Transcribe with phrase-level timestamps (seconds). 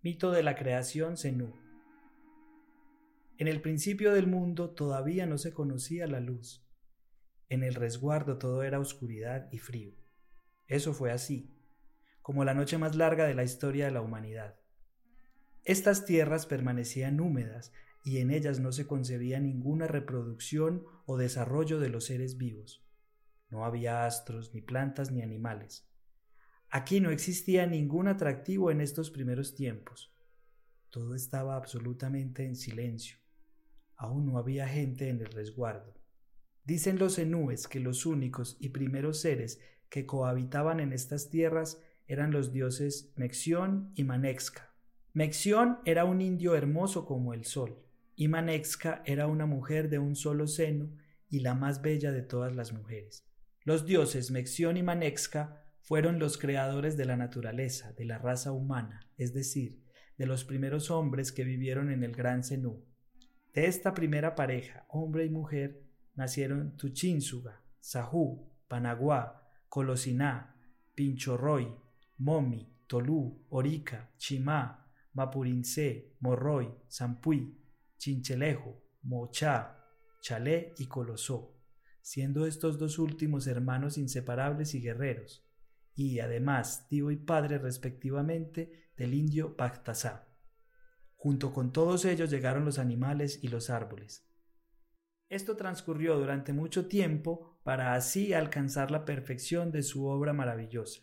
[0.00, 1.52] Mito de la creación Zenú.
[3.36, 6.64] En el principio del mundo todavía no se conocía la luz.
[7.48, 9.96] En el resguardo todo era oscuridad y frío.
[10.68, 11.52] Eso fue así,
[12.22, 14.60] como la noche más larga de la historia de la humanidad.
[15.64, 17.72] Estas tierras permanecían húmedas
[18.04, 22.86] y en ellas no se concebía ninguna reproducción o desarrollo de los seres vivos.
[23.50, 25.88] No había astros, ni plantas, ni animales.
[26.70, 30.12] Aquí no existía ningún atractivo en estos primeros tiempos.
[30.90, 33.18] Todo estaba absolutamente en silencio.
[33.96, 35.94] Aún no había gente en el resguardo.
[36.64, 42.30] Dicen los enúes que los únicos y primeros seres que cohabitaban en estas tierras eran
[42.30, 44.74] los dioses Mexión y Manexca.
[45.14, 47.82] Mexión era un indio hermoso como el sol,
[48.14, 50.90] y Manexca era una mujer de un solo seno
[51.30, 53.26] y la más bella de todas las mujeres.
[53.64, 59.08] Los dioses Mexión y Manexca fueron los creadores de la naturaleza, de la raza humana,
[59.16, 59.82] es decir,
[60.18, 62.84] de los primeros hombres que vivieron en el Gran Zenú.
[63.54, 65.82] De esta primera pareja, hombre y mujer,
[66.14, 70.54] nacieron Tuchínsuga, Sahú, Panaguá, Colosiná,
[70.94, 71.74] Pinchorroy,
[72.18, 77.64] Momi, Tolú, Orica, Chimá, Mapurincé, Morroy, Zampuí,
[77.96, 79.86] Chinchelejo, Mochá,
[80.20, 81.56] Chalé y Colosó,
[82.02, 85.47] siendo estos dos últimos hermanos inseparables y guerreros
[85.98, 90.28] y además tío y padre respectivamente del indio Bactasá.
[91.16, 94.24] Junto con todos ellos llegaron los animales y los árboles.
[95.28, 101.02] Esto transcurrió durante mucho tiempo para así alcanzar la perfección de su obra maravillosa.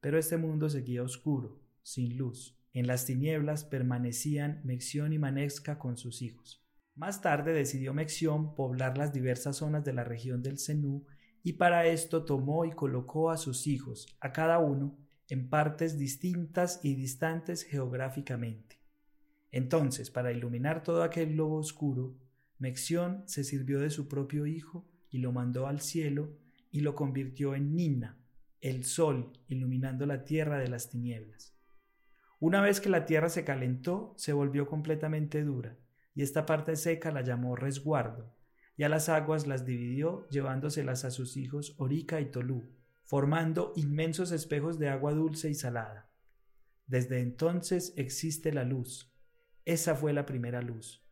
[0.00, 2.56] Pero este mundo seguía oscuro, sin luz.
[2.72, 6.64] En las tinieblas permanecían Mexión y Manexca con sus hijos.
[6.94, 11.04] Más tarde decidió Mexión poblar las diversas zonas de la región del Zenú
[11.42, 16.80] y para esto tomó y colocó a sus hijos, a cada uno, en partes distintas
[16.82, 18.80] y distantes geográficamente.
[19.50, 22.16] Entonces, para iluminar todo aquel globo oscuro,
[22.58, 26.36] Mexión se sirvió de su propio hijo y lo mandó al cielo
[26.70, 28.18] y lo convirtió en Nina,
[28.60, 31.54] el sol, iluminando la tierra de las tinieblas.
[32.40, 35.76] Una vez que la tierra se calentó, se volvió completamente dura,
[36.14, 38.32] y esta parte seca la llamó resguardo,
[38.78, 42.70] y a las aguas las dividió llevándoselas a sus hijos Orica y Tolú,
[43.02, 46.12] formando inmensos espejos de agua dulce y salada.
[46.86, 49.12] Desde entonces existe la luz.
[49.64, 51.04] Esa fue la primera luz.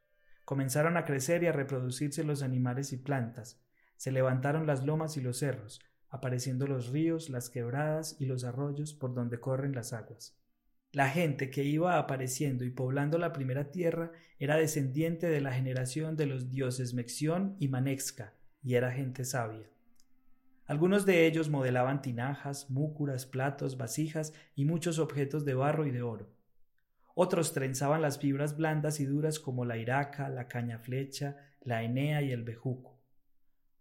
[0.44, 3.60] Comenzaron a crecer y a reproducirse los animales y plantas.
[3.96, 8.94] Se levantaron las lomas y los cerros, apareciendo los ríos, las quebradas y los arroyos
[8.94, 10.38] por donde corren las aguas.
[10.96, 16.16] La gente que iba apareciendo y poblando la primera tierra era descendiente de la generación
[16.16, 19.68] de los dioses Mexión y Manexca, y era gente sabia.
[20.64, 26.00] Algunos de ellos modelaban tinajas, múcuras, platos, vasijas y muchos objetos de barro y de
[26.00, 26.30] oro.
[27.14, 32.22] Otros trenzaban las fibras blandas y duras como la iraca, la caña flecha, la enea
[32.22, 32.98] y el bejuco.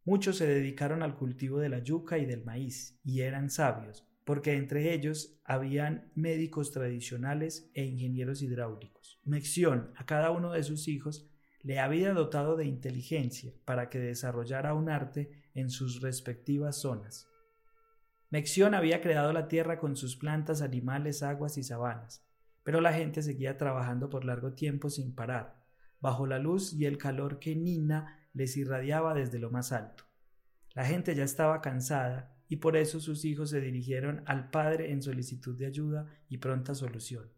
[0.03, 4.55] Muchos se dedicaron al cultivo de la yuca y del maíz, y eran sabios, porque
[4.55, 9.21] entre ellos habían médicos tradicionales e ingenieros hidráulicos.
[9.23, 11.29] Mexión a cada uno de sus hijos
[11.61, 17.27] le había dotado de inteligencia para que desarrollara un arte en sus respectivas zonas.
[18.31, 22.25] Mexión había creado la tierra con sus plantas, animales, aguas y sabanas,
[22.63, 25.63] pero la gente seguía trabajando por largo tiempo sin parar,
[26.01, 30.03] bajo la luz y el calor que Nina les irradiaba desde lo más alto.
[30.73, 35.01] La gente ya estaba cansada y por eso sus hijos se dirigieron al padre en
[35.01, 37.31] solicitud de ayuda y pronta solución.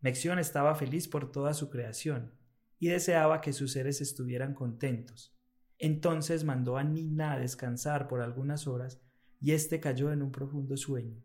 [0.00, 2.32] Mexión estaba feliz por toda su creación
[2.78, 5.34] y deseaba que sus seres estuvieran contentos.
[5.78, 9.00] Entonces mandó a Nina a descansar por algunas horas
[9.40, 11.22] y éste cayó en un profundo sueño.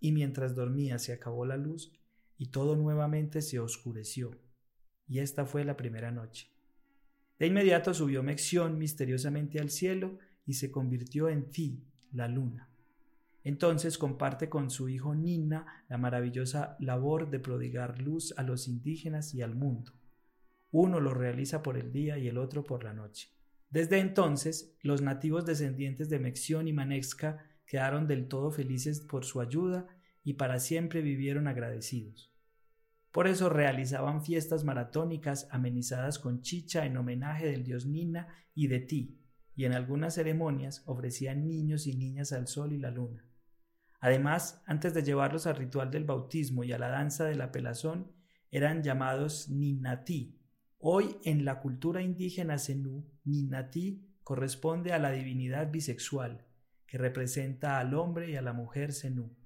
[0.00, 1.92] Y mientras dormía se acabó la luz
[2.36, 4.30] y todo nuevamente se oscureció.
[5.08, 6.48] Y esta fue la primera noche.
[7.38, 12.68] De inmediato subió Mexión misteriosamente al cielo y se convirtió en Ti, la luna.
[13.44, 19.34] Entonces comparte con su hijo Nina la maravillosa labor de prodigar luz a los indígenas
[19.34, 19.92] y al mundo.
[20.70, 23.30] Uno lo realiza por el día y el otro por la noche.
[23.70, 29.40] Desde entonces, los nativos descendientes de Mexión y Manexca quedaron del todo felices por su
[29.40, 29.86] ayuda
[30.24, 32.32] y para siempre vivieron agradecidos.
[33.12, 38.80] Por eso realizaban fiestas maratónicas amenizadas con chicha en homenaje del dios Nina y de
[38.80, 39.18] Ti,
[39.58, 43.26] y en algunas ceremonias ofrecían niños y niñas al sol y la luna.
[43.98, 48.12] Además, antes de llevarlos al ritual del bautismo y a la danza de la pelazón,
[48.52, 50.38] eran llamados ninatí.
[50.78, 56.46] Hoy en la cultura indígena zenú, ninatí corresponde a la divinidad bisexual,
[56.86, 59.36] que representa al hombre y a la mujer zenú.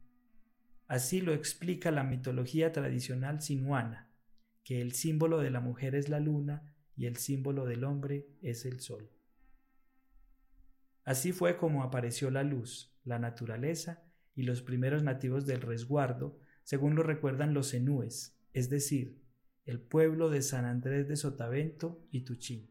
[0.88, 4.12] Así lo explica la mitología tradicional sinuana,
[4.62, 8.66] que el símbolo de la mujer es la luna y el símbolo del hombre es
[8.66, 9.08] el sol.
[11.04, 14.02] Así fue como apareció la luz, la naturaleza
[14.34, 19.20] y los primeros nativos del resguardo, según lo recuerdan los enúes, es decir,
[19.64, 22.70] el pueblo de San Andrés de Sotavento y Tuchín.